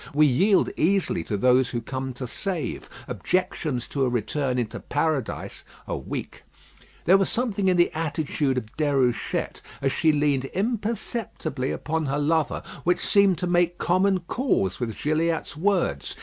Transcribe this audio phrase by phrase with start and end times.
[0.15, 2.89] We yield easily to those who come to save.
[3.07, 6.43] Objections to a return into Paradise are weak.
[7.05, 12.63] There was something in the attitude of Déruchette, as she leaned imperceptibly upon her lover,
[12.83, 16.15] which seemed to make common cause with Gilliatt's words.